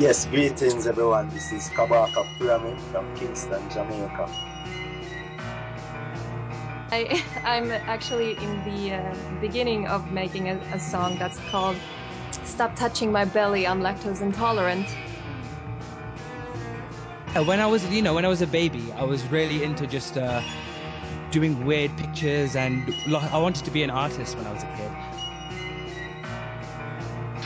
[0.00, 1.28] Yes, greetings everyone.
[1.28, 4.30] This is Kabaka Pyramid from Kingston, Jamaica.
[6.90, 11.76] I, I'm actually in the uh, beginning of making a, a song that's called
[12.44, 14.86] Stop Touching My Belly, I'm Lactose Intolerant.
[17.36, 19.86] Uh, When I was, you know, when I was a baby, I was really into
[19.86, 20.40] just uh,
[21.30, 24.76] doing weird pictures, and lo- I wanted to be an artist when I was a
[24.78, 24.90] kid.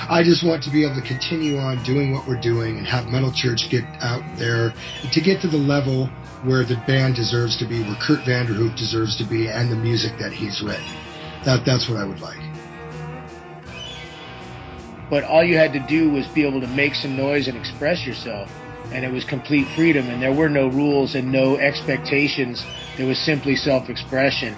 [0.09, 3.09] I just want to be able to continue on doing what we're doing and have
[3.09, 4.73] Metal Church get out there
[5.13, 6.07] to get to the level
[6.43, 10.13] where the band deserves to be, where Kurt Vanderhoof deserves to be, and the music
[10.19, 10.85] that he's written.
[11.45, 12.41] That that's what I would like.
[15.11, 18.07] but all you had to do was be able to make some noise and express
[18.07, 18.51] yourself
[18.91, 22.65] and it was complete freedom and there were no rules and no expectations
[22.97, 24.57] there was simply self-expression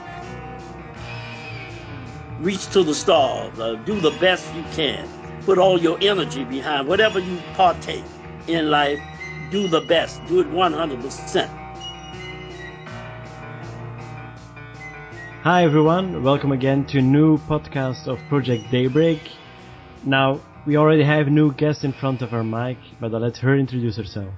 [2.40, 5.08] reach to the stars, uh, do the best you can,
[5.46, 8.04] put all your energy behind whatever you partake
[8.48, 8.98] in life,
[9.52, 11.46] do the best, do it 100%.
[15.44, 19.20] Hi everyone, welcome again to a new podcast of Project Daybreak.
[20.04, 23.56] Now, we already have new guest in front of our mic, but I'll let her
[23.56, 24.34] introduce herself.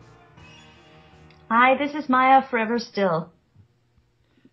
[1.51, 3.33] Hi, this is Maja Forever Still.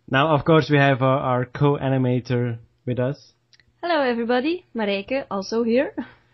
[0.09, 3.33] Now, of course, we have our, our co-animator with us.
[3.81, 5.94] Hello everybody, Mareke also here.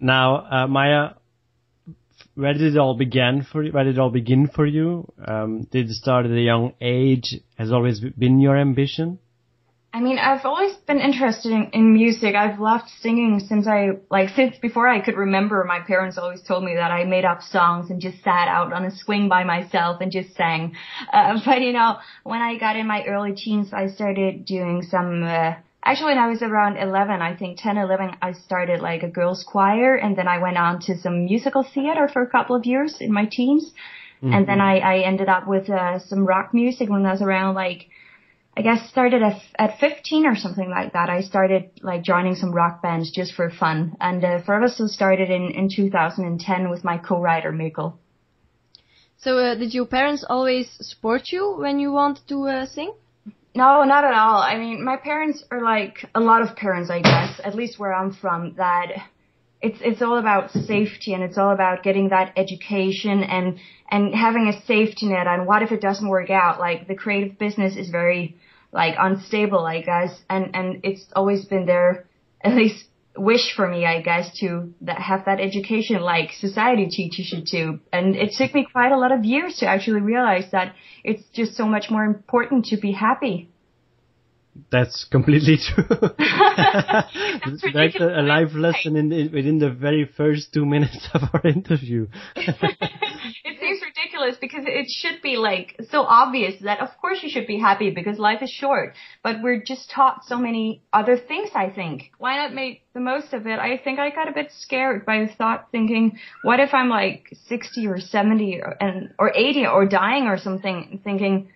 [0.00, 1.14] Now, uh, Maja,
[2.34, 3.72] where did it all begin for you?
[3.72, 5.12] Where did it all begin for you?
[5.24, 7.36] Um, did it start at a young age?
[7.56, 9.18] Has always been your ambition?
[9.92, 12.36] I mean, I've always been interested in, in music.
[12.36, 15.64] I've loved singing since I, like, since before I could remember.
[15.64, 18.84] My parents always told me that I made up songs and just sat out on
[18.84, 20.76] a swing by myself and just sang.
[21.12, 25.24] Uh, but you know, when I got in my early teens, I started doing some,
[25.24, 29.08] uh, actually when I was around 11, I think 10, 11, I started like a
[29.08, 32.66] girls choir and then I went on to some musical theater for a couple of
[32.66, 33.72] years in my teens.
[34.22, 37.54] And then I, I ended up with, uh, some rock music when I was around
[37.54, 37.88] like,
[38.54, 41.08] I guess started at, at 15 or something like that.
[41.08, 43.96] I started like joining some rock bands just for fun.
[44.00, 47.94] And uh, Forever Still started in, in 2010 with my co-writer Mikkel.
[49.16, 52.92] So, uh, did your parents always support you when you wanted to uh, sing?
[53.54, 54.40] No, not at all.
[54.40, 57.92] I mean, my parents are like a lot of parents, I guess, at least where
[57.92, 58.92] I'm from, that
[59.60, 63.58] it's it's all about safety and it's all about getting that education and
[63.90, 66.60] and having a safety net and what if it doesn't work out?
[66.60, 68.36] Like the creative business is very
[68.72, 72.06] like unstable, I guess, and and it's always been there
[72.42, 77.32] at least wish for me, I guess, to that have that education like society teaches
[77.32, 77.80] you to.
[77.92, 81.56] And it took me quite a lot of years to actually realize that it's just
[81.56, 83.50] so much more important to be happy.
[84.70, 85.84] That's completely true.
[85.88, 91.42] That's a, a life lesson in, in, within the very first two minutes of our
[91.44, 92.08] interview.
[94.20, 97.90] ridiculous because it should be like so obvious that of course you should be happy
[97.90, 102.12] because life is short, but we're just taught so many other things, I think.
[102.18, 103.58] Why not make the most of it?
[103.58, 107.28] I think I got a bit scared by the thought thinking, what if I'm like
[107.46, 111.48] 60 or 70 or, and, or 80 or dying or something thinking,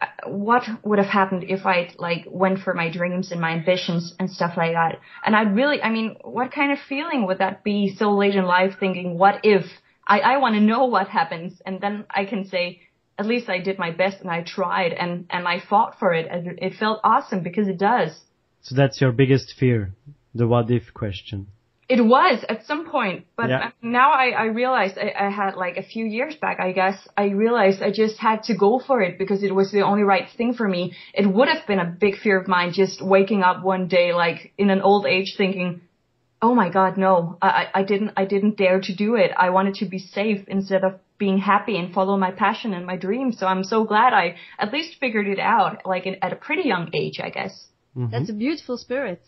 [0.00, 4.14] uh, what would have happened if I like went for my dreams and my ambitions
[4.18, 5.00] and stuff like that?
[5.24, 8.44] And I'd really, I mean, what kind of feeling would that be so late in
[8.44, 9.64] life thinking, what if?
[10.08, 12.80] I, I want to know what happens and then I can say,
[13.18, 16.26] at least I did my best and I tried and, and I fought for it
[16.30, 18.18] and it felt awesome because it does.
[18.62, 19.92] So that's your biggest fear,
[20.34, 21.48] the what if question.
[21.88, 23.70] It was at some point, but Yeah.
[23.80, 27.30] now I, I realized I, I had like a few years back, I guess, I
[27.30, 30.52] realized I just had to go for it because it was the only right thing
[30.52, 30.94] for me.
[31.14, 34.52] It would have been a big fear of mine just waking up one day like
[34.58, 35.80] in an old age thinking,
[36.40, 39.30] oh my god, no, I, I I didn't, I didn't dare to do it.
[39.36, 42.96] I wanted to be safe instead of being happy and follow my passion and my
[42.96, 43.38] dreams.
[43.38, 46.62] So I'm so glad I at least figured it out like in, at a pretty
[46.68, 47.66] young age, I guess.
[47.96, 49.20] That's a beautiful spirit.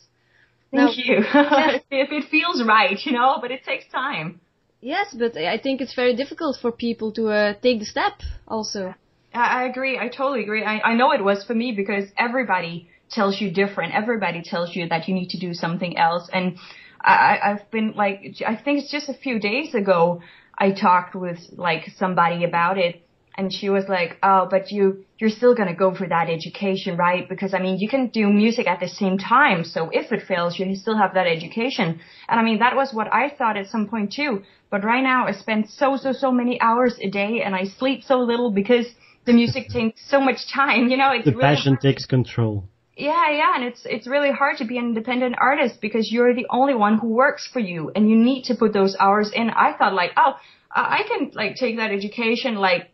[0.71, 1.19] Thank Now- you.
[1.91, 4.41] if it feels right, you know, but it takes time.
[4.81, 8.15] Yes, but I think it's very difficult for people to uh, take the step
[8.47, 8.95] also.
[9.35, 9.99] I I agree.
[9.99, 10.65] I totally agree.
[10.65, 13.95] I, I know it was for me because everybody tells you different.
[13.95, 16.31] Everybody tells you that you need to do something else.
[16.33, 16.57] And
[17.03, 20.23] I, I- I've been like, I think it's just a few days ago,
[20.59, 23.03] I talked with like somebody about it
[23.37, 27.27] and she was like, oh, but you, you're still gonna go for that education, right?
[27.29, 29.65] Because I mean, you can do music at the same time.
[29.65, 32.01] So if it fails, you still have that education.
[32.29, 34.43] And I mean, that was what I thought at some point too.
[34.71, 38.03] But right now I spend so, so, so many hours a day and I sleep
[38.05, 38.87] so little because
[39.25, 42.69] the music takes so much time, you know, it's The really passion takes control.
[43.01, 46.47] Yeah, yeah, and it's it's really hard to be an independent artist because you're the
[46.51, 49.49] only one who works for you, and you need to put those hours in.
[49.49, 50.35] I thought like, oh,
[50.71, 52.91] I can like take that education like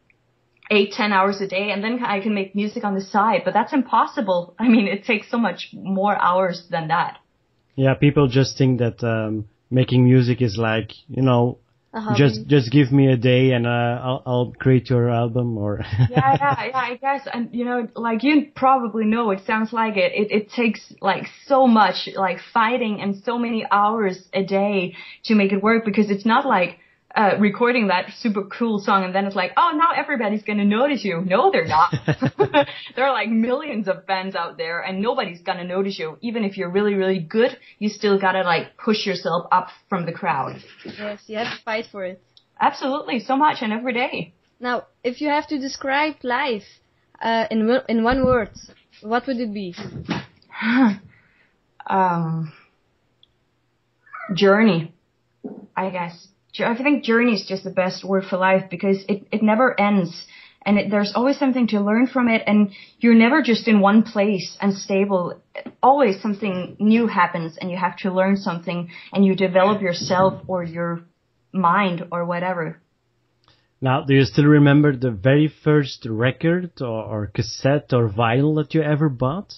[0.71, 3.43] eight, ten hours a day, and then I can make music on the side.
[3.45, 4.55] But that's impossible.
[4.61, 7.19] I mean, it takes so much more hours than that.
[7.75, 11.59] Yeah, people just think that um, making music is like you know
[12.17, 16.37] just just give me a day and uh, I'll, I'll create your album or yeah
[16.39, 20.13] yeah yeah I guess and you know like you probably know it sounds like it.
[20.13, 24.95] it it takes like so much like fighting and so many hours a day
[25.25, 26.79] to make it work because it's not like
[27.17, 31.03] uh, recording that super cool song and then it's like, oh, now everybody's gonna notice
[31.03, 31.23] you.
[31.23, 31.95] No, they're not.
[32.95, 36.19] there are like millions of fans out there and nobody's gonna notice you.
[36.21, 40.13] Even if you're really, really good, you still gotta like push yourself up from the
[40.13, 40.63] crowd.
[40.85, 42.23] Yes, you have to fight for it.
[42.61, 44.35] Absolutely, so much and every day.
[44.61, 46.65] Now, if you have to describe life
[47.21, 48.51] uh, in in one word,
[49.01, 49.75] what would it be?
[51.87, 52.53] um,
[54.35, 54.93] journey,
[55.75, 56.29] I guess.
[56.61, 60.25] I think journey is just the best word for life because it, it never ends
[60.67, 64.03] and it, there's always something to learn from it and you're never just in one
[64.03, 65.41] place and stable.
[65.81, 70.65] Always something new happens and you have to learn something and you develop yourself or
[70.65, 71.03] your
[71.53, 72.81] mind or whatever.
[73.81, 78.75] Now, do you still remember the very first record or, or cassette or vinyl that
[78.75, 79.55] you ever bought?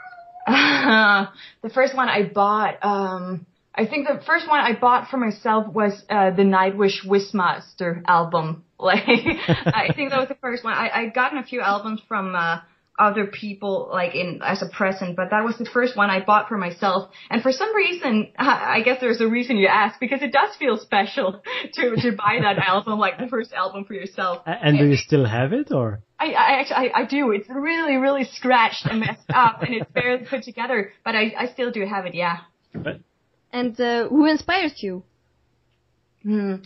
[0.46, 3.44] the first one I bought, um,
[3.76, 8.62] I think the first one I bought for myself was uh, the Nightwish Wishmaster album.
[8.78, 10.74] Like, I think that was the first one.
[10.74, 12.60] I I gotten a few albums from uh,
[12.98, 16.48] other people like in as a present, but that was the first one I bought
[16.48, 17.10] for myself.
[17.30, 20.76] And for some reason, I guess there's a reason you ask because it does feel
[20.76, 21.42] special
[21.74, 24.42] to to buy that album, like the first album for yourself.
[24.44, 26.00] And do you still have it or?
[26.18, 27.30] I, I actually I, I do.
[27.32, 30.92] It's really really scratched and messed up, and it's barely put together.
[31.04, 32.14] But I I still do have it.
[32.14, 32.40] Yeah.
[32.74, 33.00] But
[33.56, 35.02] and uh, who inspires you?
[36.22, 36.56] Hmm.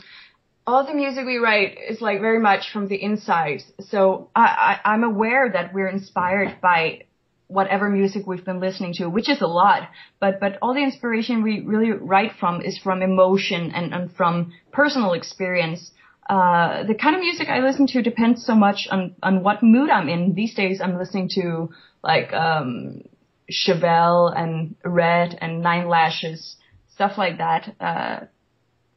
[0.66, 3.62] All the music we write is like very much from the inside.
[3.78, 4.46] So I,
[4.84, 7.04] I, I'm aware that we're inspired by
[7.46, 9.88] whatever music we've been listening to, which is a lot.
[10.18, 14.52] But but all the inspiration we really write from is from emotion and, and from
[14.72, 15.92] personal experience.
[16.28, 19.90] Uh, the kind of music I listen to depends so much on on what mood
[19.90, 20.34] I'm in.
[20.34, 21.70] These days I'm listening to
[22.02, 23.02] like um
[23.50, 26.56] Chevelle and Red and Nine Lashes
[27.00, 28.20] stuff like that, uh,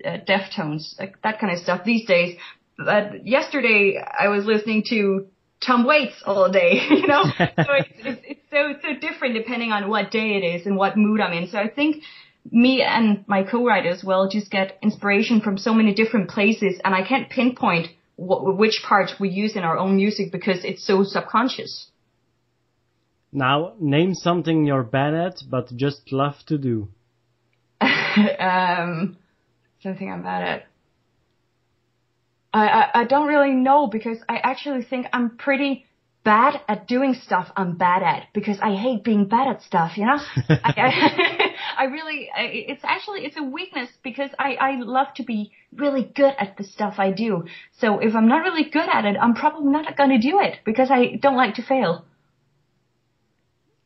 [0.05, 2.37] uh, Deftones, like that kind of stuff these days.
[2.77, 5.27] But yesterday I was listening to
[5.65, 7.23] Tom Waits all day, you know?
[7.23, 10.97] so it's, it's, it's so, so different depending on what day it is and what
[10.97, 11.47] mood I'm in.
[11.47, 12.03] So I think
[12.51, 17.07] me and my co-writers will just get inspiration from so many different places and I
[17.07, 21.87] can't pinpoint wh- which parts we use in our own music because it's so subconscious.
[23.31, 26.89] Now, name something you're bad at but just love to do.
[28.39, 29.17] um,
[29.81, 30.67] something I'm bad at.
[32.53, 35.85] I, I, I don't really know because I actually think I'm pretty
[36.23, 40.05] bad at doing stuff I'm bad at because I hate being bad at stuff, you
[40.05, 40.17] know?
[40.49, 45.23] I, I, I really, I, it's actually, it's a weakness because I, I love to
[45.23, 47.45] be really good at the stuff I do.
[47.79, 50.59] So if I'm not really good at it, I'm probably not going to do it
[50.63, 52.05] because I don't like to fail.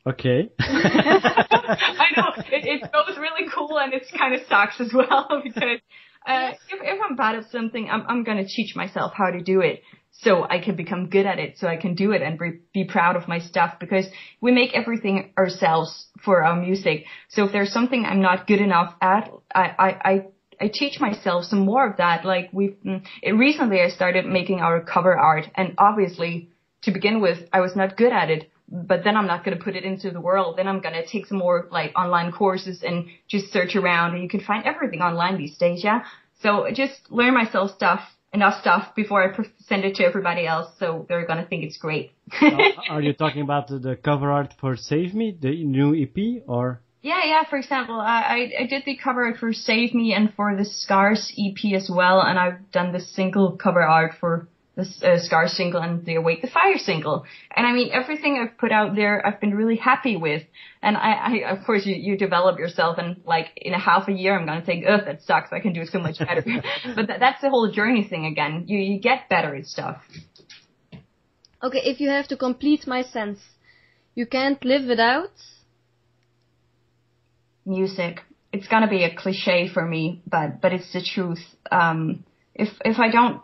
[0.08, 0.50] Okay.
[0.60, 5.80] I know it, it's both really cool and it's kind of sucks as well because
[6.26, 9.60] uh, if, if I'm bad at something, I'm I'm gonna teach myself how to do
[9.62, 12.60] it so I can become good at it, so I can do it and be,
[12.74, 14.08] be proud of my stuff because
[14.42, 17.06] we make everything ourselves for our music.
[17.30, 20.26] So if there's something I'm not good enough at, I I, I
[20.62, 22.24] I teach myself some more of that.
[22.24, 26.50] Like we've mm, recently, I started making our cover art, and obviously,
[26.84, 29.64] to begin with, I was not good at it but then I'm not going to
[29.64, 30.58] put it into the world.
[30.58, 34.24] Then I'm going to take some more like online courses and just search around and
[34.24, 35.84] you can find everything online these days.
[35.84, 36.04] Yeah.
[36.42, 38.02] So just learn myself stuff,
[38.34, 39.36] enough stuff before I
[39.68, 40.72] send it to everybody else.
[40.80, 42.12] So they're going to think it's great.
[42.90, 46.82] are you talking about the cover art for Save Me, the new EP or?
[47.02, 47.44] Yeah, yeah.
[47.50, 51.32] For example, I, I did the cover art for Save Me and for the Scars
[51.40, 55.82] EP as well, and I've done the single cover art for the uh, Scar single
[55.82, 57.26] and the Awake the Fire single.
[57.54, 60.44] And I mean, everything I've put out there, I've been really happy with.
[60.84, 61.14] And I,
[61.46, 64.46] I of course, you, you develop yourself and like in a half a year, I'm
[64.46, 65.52] going to think, ugh, that sucks.
[65.52, 66.44] I can do so much better.
[66.96, 68.66] but th- that's the whole journey thing again.
[68.68, 69.98] You, you get better at stuff.
[71.64, 73.40] Okay, if you have to complete my sense,
[74.14, 75.32] you can't live without
[77.66, 78.22] music.
[78.54, 81.44] It's gonna be a cliche for me, but but it's the truth.
[81.72, 83.42] Um, if if I don't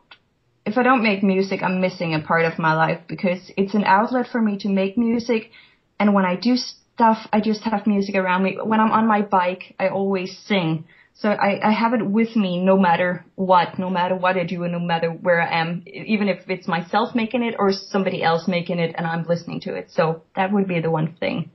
[0.66, 3.84] if I don't make music, I'm missing a part of my life because it's an
[3.84, 5.52] outlet for me to make music.
[6.00, 8.58] And when I do stuff, I just have music around me.
[8.64, 10.86] When I'm on my bike, I always sing.
[11.16, 14.64] So I, I have it with me no matter what, no matter what I do
[14.64, 18.48] and no matter where I am, even if it's myself making it or somebody else
[18.48, 19.92] making it and I'm listening to it.
[19.92, 21.52] So that would be the one thing.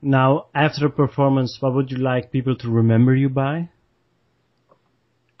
[0.00, 3.70] Now, after a performance, what would you like people to remember you by?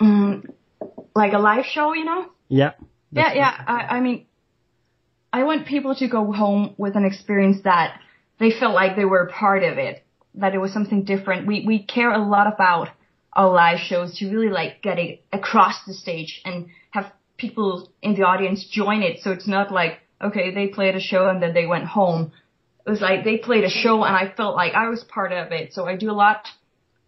[0.00, 0.50] Mm,
[1.14, 2.30] like a live show, you know?
[2.48, 2.72] Yeah.
[3.14, 3.64] Yeah, yeah.
[3.66, 4.26] I, I mean,
[5.32, 8.00] I want people to go home with an experience that
[8.38, 10.04] they felt like they were part of it,
[10.34, 11.46] that it was something different.
[11.46, 12.88] We, we care a lot about
[13.32, 18.14] our live shows to really like get it across the stage and have people in
[18.14, 19.20] the audience join it.
[19.20, 22.32] So it's not like, okay, they played a show and then they went home.
[22.86, 25.52] It was like they played a show and I felt like I was part of
[25.52, 25.72] it.
[25.72, 26.46] So I do a lot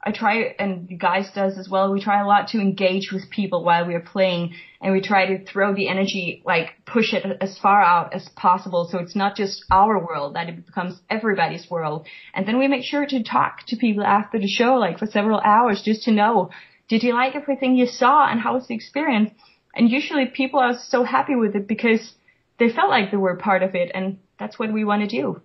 [0.07, 1.93] I try, and guys does as well.
[1.93, 5.27] We try a lot to engage with people while we are playing, and we try
[5.27, 9.35] to throw the energy, like push it as far out as possible, so it's not
[9.35, 12.07] just our world, that it becomes everybody's world.
[12.33, 15.41] And then we make sure to talk to people after the show, like for several
[15.41, 16.51] hours, just to know,
[16.89, 19.33] did you like everything you saw, and how was the experience?
[19.75, 22.15] And usually people are so happy with it because
[22.61, 25.41] they felt like they were part of it, and that's what we want to do.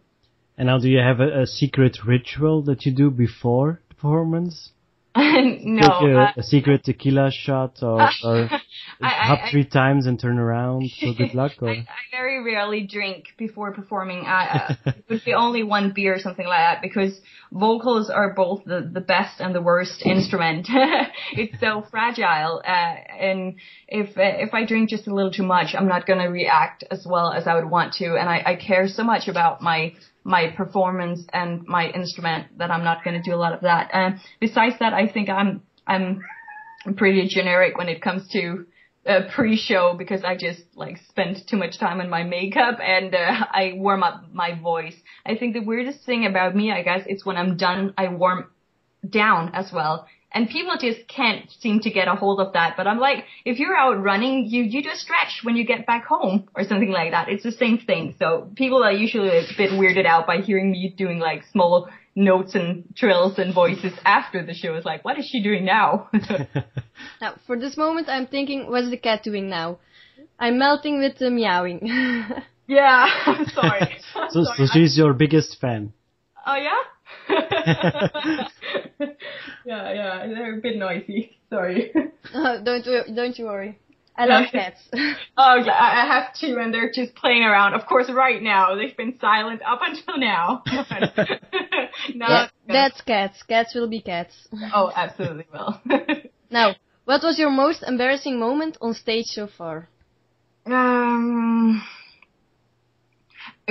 [0.55, 4.71] And now, do you have a, a secret ritual that you do before performance?
[5.17, 5.81] no.
[5.81, 8.49] Take a, uh, a secret tequila shot or, or
[9.01, 11.69] I- hop I- three times and turn around for good luck or?
[11.69, 14.23] I, I very rarely drink before performing.
[14.25, 17.19] I, uh, it would be only one beer or something like that because
[17.51, 20.67] vocals are both the, the best and the worst instrument.
[21.33, 23.55] it's so fragile, uh, and
[23.89, 27.05] if uh, if I drink just a little too much, I'm not gonna react as
[27.05, 28.15] well as I would want to.
[28.15, 32.83] And I, I care so much about my my performance and my instrument that I'm
[32.83, 33.89] not gonna do a lot of that.
[33.93, 36.21] And besides that, I think I'm I'm
[36.95, 38.65] pretty generic when it comes to
[39.07, 43.45] uh, pre-show because I just like spend too much time on my makeup and uh,
[43.51, 44.95] I warm up my voice.
[45.25, 48.47] I think the weirdest thing about me, I guess, is when I'm done, I warm
[49.07, 50.07] down as well.
[50.33, 52.75] And people just can't seem to get a hold of that.
[52.77, 55.85] But I'm like, if you're out running, you, you do a stretch when you get
[55.85, 57.27] back home or something like that.
[57.27, 58.15] It's the same thing.
[58.17, 62.55] So people are usually a bit weirded out by hearing me doing like small notes
[62.55, 64.75] and trills and voices after the show.
[64.75, 66.09] It's like, what is she doing now?
[67.19, 69.79] Now, for this moment, I'm thinking, what's the cat doing now?
[70.39, 71.79] I'm melting with the meowing.
[72.67, 73.81] yeah, I'm sorry.
[74.15, 74.57] I'm So, sorry.
[74.57, 75.93] so she's your biggest fan.
[76.45, 76.77] Oh yeah?
[79.65, 81.37] yeah, yeah, they're a bit noisy.
[81.49, 81.91] Sorry.
[82.33, 82.85] Oh, don't
[83.15, 83.77] don't you worry.
[84.15, 84.79] I love cats.
[85.37, 87.73] Oh yeah, I I have two and they're just playing around.
[87.73, 90.63] Of course, right now they've been silent up until now.
[92.15, 93.43] now, That- that's cats.
[93.43, 94.47] Cats will be cats.
[94.73, 95.79] oh, absolutely will.
[96.49, 96.75] Now,
[97.05, 99.87] what was your most embarrassing moment on stage so far?
[100.65, 101.81] Um,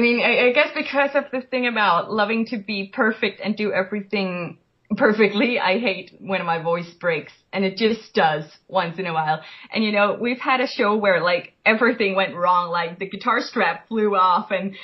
[0.01, 3.55] I mean, I, I guess because of this thing about loving to be perfect and
[3.55, 4.57] do everything
[4.97, 9.43] perfectly, I hate when my voice breaks, and it just does once in a while.
[9.71, 13.41] And you know, we've had a show where like everything went wrong, like the guitar
[13.41, 14.75] strap flew off, and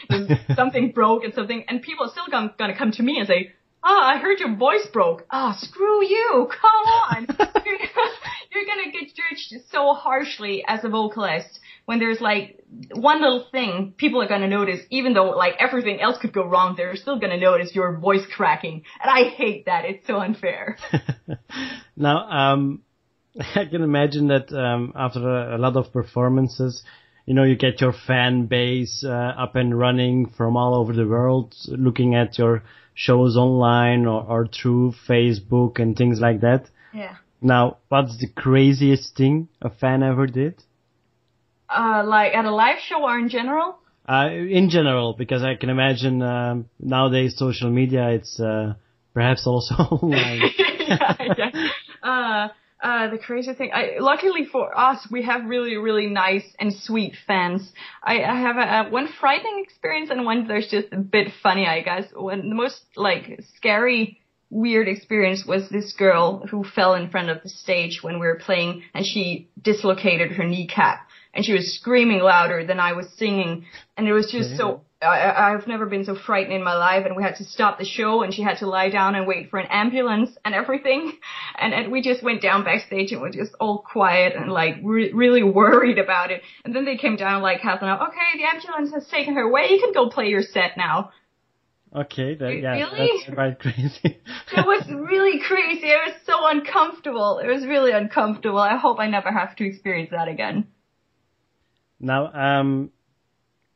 [0.55, 3.53] something broke, and something, and people are still gonna, gonna come to me and say.
[3.89, 5.25] Oh, I heard your voice broke.
[5.31, 6.49] Oh, screw you.
[6.61, 6.87] Come
[7.21, 7.27] on.
[7.65, 7.79] you're,
[8.53, 12.63] you're gonna get judged so harshly as a vocalist when there's like
[12.93, 16.75] one little thing people are gonna notice, even though like everything else could go wrong,
[16.77, 18.83] they're still gonna notice your voice cracking.
[19.03, 19.85] And I hate that.
[19.87, 20.77] It's so unfair.
[21.97, 22.83] Now, um,
[23.55, 26.83] I can imagine that um, after a, a lot of performances,
[27.25, 31.07] you know, you get your fan base uh, up and running from all over the
[31.07, 32.63] world, looking at your
[32.95, 36.69] shows online or, or through Facebook and things like that.
[36.95, 37.17] Yeah.
[37.41, 40.63] Now, what's the craziest thing a fan ever did?
[41.69, 43.79] Uh, like at a live show or in general?
[44.09, 48.75] Uh, in general, because I can imagine um, nowadays social media, it's uh,
[49.15, 50.43] perhaps also online.
[50.59, 51.51] yeah, yeah.
[52.03, 52.49] Uh,
[52.83, 57.15] uh, the crazy thing, I, luckily for us, we have really, really nice and sweet
[57.27, 57.73] fans.
[58.03, 61.67] I, I have a, a, one frightening experience and one that's just a bit funny,
[61.67, 62.05] I guess.
[62.15, 64.21] When the most, like, scary,
[64.51, 68.41] weird experience was this girl who fell in front of the stage when we were
[68.45, 73.67] playing and she dislocated her kneecap and she was screaming louder than I was singing
[73.97, 77.17] and it was just so I, I've never been so frightened in my life, and
[77.17, 79.59] we had to stop the show, and she had to lie down and wait for
[79.59, 81.13] an ambulance and everything,
[81.59, 85.13] and, and we just went down backstage and were just all quiet and like re-
[85.13, 86.43] really worried about it.
[86.65, 88.09] And then they came down like half an hour.
[88.09, 89.69] Okay, the ambulance has taken her away.
[89.71, 91.11] You can go play your set now.
[91.97, 93.11] Okay, that, yeah, Really?
[93.25, 94.21] that's quite crazy.
[94.53, 95.87] It was really crazy.
[95.87, 97.39] It was so uncomfortable.
[97.39, 98.59] It was really uncomfortable.
[98.59, 100.67] I hope I never have to experience that again.
[101.99, 102.91] Now, um,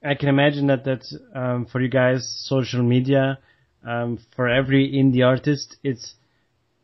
[0.05, 3.39] I can imagine that that um, for you guys, social media
[3.87, 6.15] um, for every indie artist, it's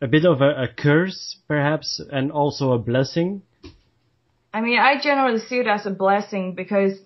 [0.00, 3.43] a bit of a, a curse, perhaps, and also a blessing.
[4.55, 6.99] I mean, I generally see it as a blessing because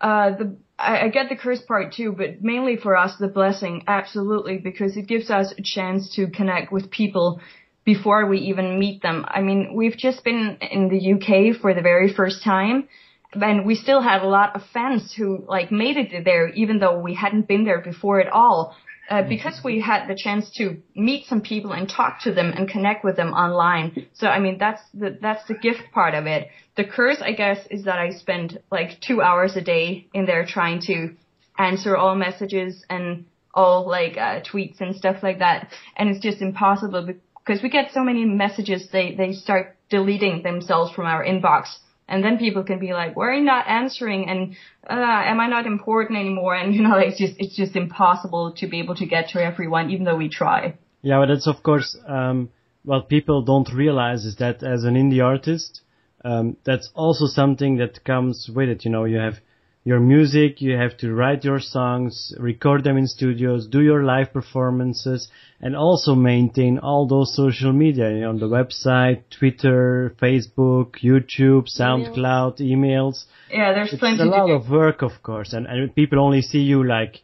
[0.00, 3.84] uh, the I, I get the curse part too, but mainly for us the blessing,
[3.86, 7.40] absolutely, because it gives us a chance to connect with people
[7.84, 9.24] before we even meet them.
[9.28, 12.88] I mean, we've just been in the UK for the very first time,
[13.32, 16.98] and we still had a lot of fans who like made it there, even though
[16.98, 18.76] we hadn't been there before at all.
[19.10, 22.68] Uh, because we had the chance to meet some people and talk to them and
[22.68, 24.06] connect with them online.
[24.14, 26.48] So I mean that's the that's the gift part of it.
[26.76, 30.46] The curse I guess is that I spend like two hours a day in there
[30.46, 31.14] trying to
[31.58, 36.40] answer all messages and all like uh, tweets and stuff like that, and it's just
[36.40, 37.06] impossible
[37.44, 41.66] because we get so many messages they they start deleting themselves from our inbox
[42.08, 44.56] and then people can be like, "Why are you not answering?" and
[44.88, 48.66] uh, "Am I not important anymore?" And you know, it's just it's just impossible to
[48.66, 50.74] be able to get to everyone, even though we try.
[51.02, 52.50] Yeah, but that's of course um,
[52.84, 55.82] what people don't realize is that as an indie artist,
[56.24, 58.84] um, that's also something that comes with it.
[58.84, 59.36] You know, you have
[59.84, 64.32] your music, you have to write your songs, record them in studios, do your live
[64.32, 65.28] performances,
[65.60, 71.66] and also maintain all those social media you know, on the website, Twitter, Facebook, YouTube,
[71.68, 73.24] SoundCloud, emails.
[73.50, 74.22] Yeah, there's it's plenty.
[74.22, 77.20] a lot of work, of course, and, and people only see you like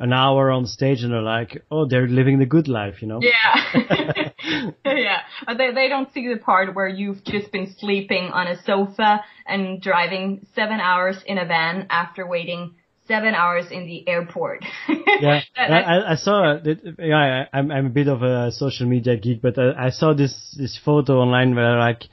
[0.00, 3.20] an hour on stage and they're like, oh, they're living the good life, you know?
[3.22, 4.30] Yeah.
[4.84, 5.20] yeah.
[5.46, 9.22] But they, they don't see the part where you've just been sleeping on a sofa
[9.46, 12.74] and driving seven hours in a van after waiting
[13.06, 14.64] seven hours in the airport.
[15.20, 16.94] yeah, I, I saw that.
[16.98, 20.14] Yeah, I, I'm I'm a bit of a social media geek, but I, I saw
[20.14, 22.04] this this photo online where like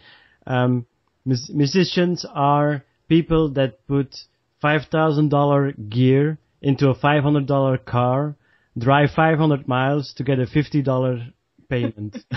[0.48, 0.88] um,
[1.24, 4.15] mus- musicians are people that put
[4.60, 8.35] five thousand dollar gear into a five hundred dollar car,
[8.77, 11.27] drive five hundred miles to get a fifty dollar
[11.69, 12.17] payment.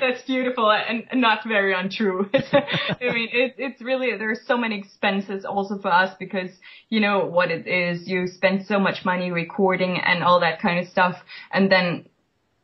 [0.00, 2.30] That's beautiful and and not very untrue.
[2.34, 6.50] I mean, it, it's really, there's so many expenses also for us because
[6.88, 8.08] you know what it is.
[8.08, 11.16] You spend so much money recording and all that kind of stuff
[11.52, 12.06] and then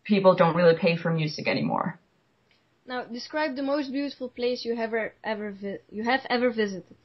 [0.04, 2.00] people don't really pay for music anymore.
[2.86, 6.96] Now, describe the most beautiful place you ever ever vi- you have ever visited.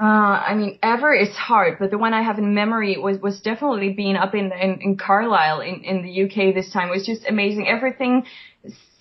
[0.00, 3.40] Uh, I mean, ever is hard, but the one I have in memory was, was
[3.42, 6.88] definitely being up in, in, in Carlisle in, in the UK this time.
[6.88, 7.68] It was just amazing.
[7.68, 8.24] Everything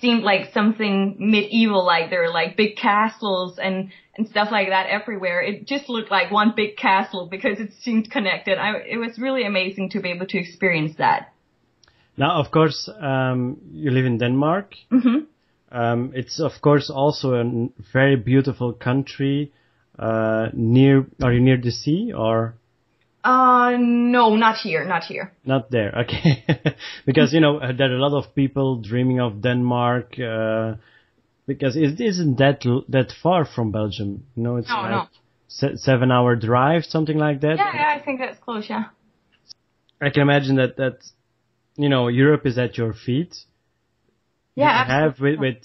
[0.02, 4.88] seemed like something medieval, like there were like big castles and, and stuff like that
[4.88, 5.42] everywhere.
[5.42, 8.58] It just looked like one big castle because it seemed connected.
[8.58, 11.32] I, it was really amazing to be able to experience that.
[12.18, 14.76] now, of course, um, you live in Denmark.
[14.90, 15.20] hmm
[15.72, 17.44] Um, it's of course also a
[17.94, 19.52] very beautiful country.
[20.00, 22.54] Uh, near, are you near the sea or
[23.24, 25.32] Uh, no, not here, not here.
[25.46, 25.92] not there?
[26.04, 26.44] Okay,
[27.06, 30.16] because you know uh, there are a lot of people dreaming of Denmark.
[30.20, 30.76] Uh,
[31.48, 34.24] because it isn't that that far from Belgium.
[34.36, 35.08] You know, it's No, like no.
[35.48, 37.58] se- seven hour drive, something like that.
[37.58, 38.86] Yeah, yeah, I think that's close, yeah.
[40.00, 40.98] I can imagine that that
[41.76, 43.36] you know Europe is at your feet.
[44.56, 45.58] Yeah, you have with, with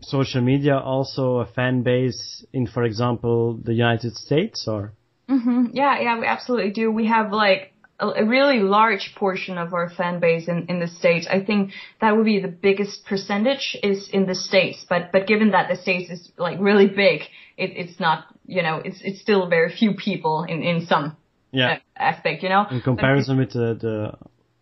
[0.00, 4.92] social media also a fan base in, for example, the United States or
[5.28, 5.66] Mm-hmm.
[5.72, 6.90] Yeah, yeah, we absolutely do.
[6.90, 10.86] We have like a, a really large portion of our fan base in, in the
[10.86, 11.26] States.
[11.28, 14.84] I think that would be the biggest percentage is in the States.
[14.88, 17.22] But, but given that the States is like really big,
[17.56, 21.16] it, it's not, you know, it's, it's still very few people in, in some
[21.50, 21.78] yeah.
[21.96, 22.66] aspect, you know?
[22.70, 24.12] In comparison with the, the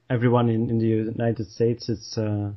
[0.09, 2.53] everyone in, in the United States, it's uh,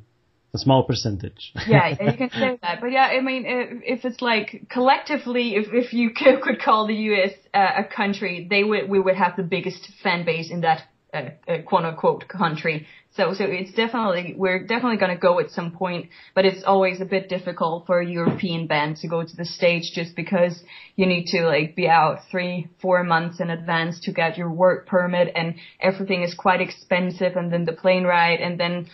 [0.54, 1.52] a small percentage.
[1.68, 2.80] yeah, you can say that.
[2.80, 6.86] But yeah, I mean, if, if it's like collectively, if if you could could call
[6.86, 7.32] the U.S.
[7.52, 10.82] Uh, a country, they would we would have the biggest fan base in that
[11.12, 12.86] uh, uh, quote unquote country.
[13.10, 17.00] So so it's definitely we're definitely going to go at some point, but it's always
[17.00, 20.62] a bit difficult for a European band to go to the stage just because
[20.96, 24.86] you need to like be out three four months in advance to get your work
[24.86, 28.86] permit, and everything is quite expensive, and then the plane ride, and then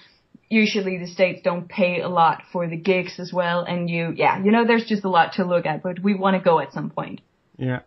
[0.62, 4.34] usually the states don't pay a lot for the gigs as well and you yeah
[4.44, 6.72] you know there's just a lot to look at but we want to go at
[6.78, 7.20] some point
[7.68, 7.80] yeah.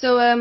[0.00, 0.40] So, um,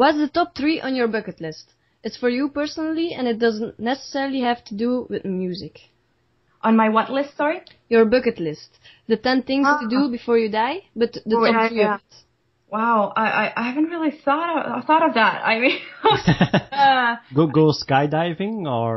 [0.00, 1.66] what's the top three on your bucket list?
[2.04, 5.74] It's for you personally, and it doesn't necessarily have to do with music.
[6.68, 7.60] on my what list sorry
[7.94, 8.70] Your bucket list,
[9.12, 9.92] the ten things to Ah.
[9.94, 11.94] do before you die, but the Oh, top yeah, three yeah.
[11.94, 12.16] of it.
[12.76, 15.78] wow I, I i haven't really thought of thought of that i mean
[16.84, 18.90] uh go go skydiving or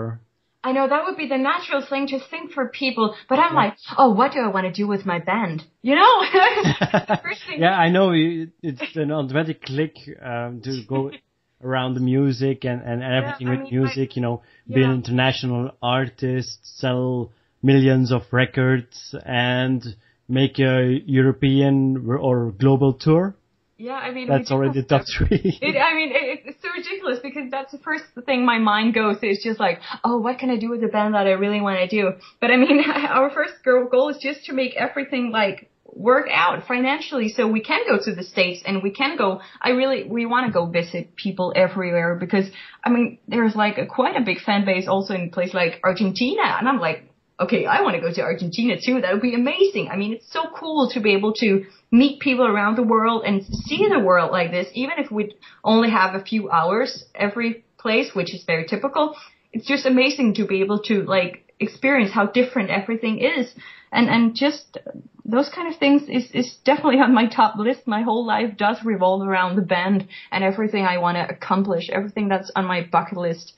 [0.62, 3.76] I know that would be the natural thing to think for people, but I'm like,
[3.98, 5.64] oh, what do I want to do with my band?
[5.82, 6.22] You know?
[7.58, 11.12] Yeah, I know it's an automatic click um, to go
[11.64, 15.72] around the music and, and everything I with mean, music, you know, be an international
[15.82, 19.84] artist, sell millions of records and
[20.28, 23.36] make a European or global tour.
[23.80, 25.58] Yeah, I mean, That's already top three.
[25.62, 29.16] It, I mean, it, it's so ridiculous because that's the first thing my mind goes.
[29.22, 31.80] It's just like, oh, what can I do with a band that I really want
[31.80, 32.12] to do?
[32.42, 36.68] But I mean, our first goal goal is just to make everything like work out
[36.68, 40.26] financially so we can go to the States and we can go, I really, we
[40.26, 42.46] want to go visit people everywhere because,
[42.84, 45.80] I mean, there's like a, quite a big fan base also in a place like
[45.86, 47.09] Argentina and I'm like,
[47.40, 49.02] okay, I want to go to Argentina too.
[49.02, 49.90] That would be amazing.
[49.92, 53.44] I mean, it's so cool to be able to meet people around the world and
[53.44, 58.12] see the world like this, even if we only have a few hours every place,
[58.14, 59.16] which is very typical.
[59.54, 63.52] It's just amazing to be able to like experience how different everything is.
[63.92, 64.78] And, and just
[65.26, 67.88] those kind of things is, is definitely on my top list.
[67.88, 72.28] My whole life does revolve around the band and everything I want to accomplish, everything
[72.28, 73.54] that's on my bucket list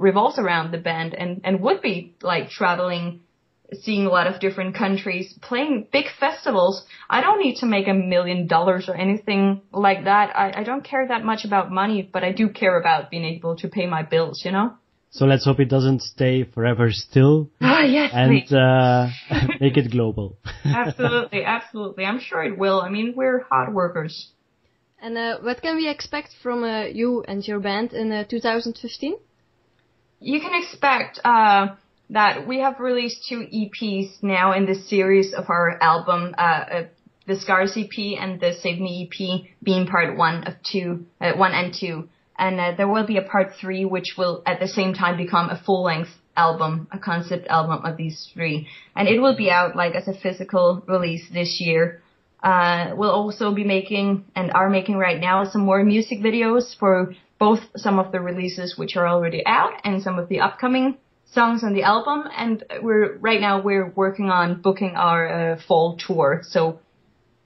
[0.00, 3.20] revolves around the band and, and would be like traveling,
[3.82, 6.84] seeing a lot of different countries, playing big festivals.
[7.08, 10.34] I don't need to make a million dollars or anything like that.
[10.34, 13.56] I, I don't care that much about money, but I do care about being able
[13.56, 14.72] to pay my bills, you know?
[15.10, 19.08] So let's hope it doesn't stay forever still Ah, yes, and uh,
[19.60, 20.38] make it global.
[20.64, 22.04] absolutely, absolutely.
[22.04, 22.80] I'm sure it will.
[22.80, 24.32] I mean, we're hard workers.
[25.02, 29.16] And uh, what can we expect from uh, you and your band in uh, 2015?
[30.20, 31.68] You can expect uh,
[32.10, 36.86] that we have released two EPs now in this series of our album, uh, uh,
[37.26, 41.52] the Scars EP and the Save Me EP being part one of two, uh, one
[41.52, 42.08] and two.
[42.38, 45.50] And uh, there will be a part three, which will at the same time become
[45.50, 48.66] a full length album, a concept album of these three.
[48.96, 52.02] And it will be out like as a physical release this year.
[52.42, 57.14] Uh, we'll also be making and are making right now some more music videos for
[57.40, 61.64] both some of the releases which are already out and some of the upcoming songs
[61.64, 62.24] on the album.
[62.36, 65.22] And we're right now we're working on booking our
[65.54, 66.42] uh, fall tour.
[66.44, 66.78] So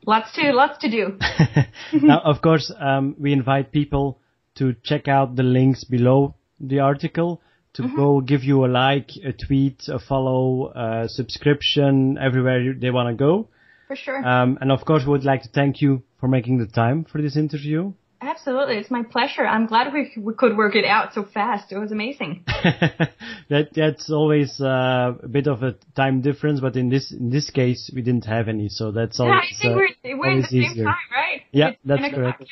[0.07, 1.19] lots to lots to do.
[2.11, 4.19] now, of course, um, we invite people
[4.57, 7.41] to check out the links below the article
[7.75, 7.97] to Mm-hmm.
[7.97, 13.09] go give you a like, a tweet, a follow, a subscription, everywhere you- they want
[13.09, 13.49] to go.
[13.89, 14.25] For sure.
[14.25, 17.21] Um, and of course, we would like to thank you for making the time for
[17.21, 17.93] this interview.
[18.21, 19.47] Absolutely, it's my pleasure.
[19.47, 21.71] I'm glad we, we could work it out so fast.
[21.73, 22.45] It was amazing.
[22.47, 27.51] that that's always uh, a bit of a time difference, but in this in this
[27.51, 30.41] case, we didn't have any, so that's yeah, always I think uh, we're, we're in
[30.41, 30.85] the always same easier.
[30.85, 31.43] time, right?
[31.53, 32.45] Yeah, It's that's correct.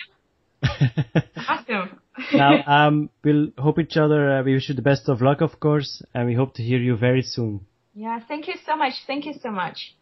[1.48, 2.01] Awesome.
[2.35, 4.38] now, um, we'll hope each other.
[4.38, 6.79] Uh, we wish you the best of luck, of course, and we hope to hear
[6.79, 7.66] you very soon.
[7.94, 8.94] yeah, thank you so much.
[9.07, 9.96] Thank you so much.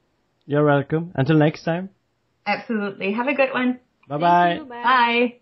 [0.47, 1.13] You're welcome.
[1.15, 1.91] Until next time.
[2.47, 3.13] Absolutely.
[3.13, 3.79] Have a good one.
[4.09, 4.61] Bye bye.
[4.69, 5.40] Bye.